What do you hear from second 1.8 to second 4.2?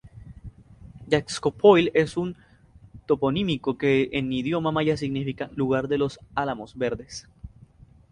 es un toponímico que